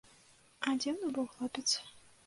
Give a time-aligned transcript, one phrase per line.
[0.67, 1.69] А дзіўны быў хлопец!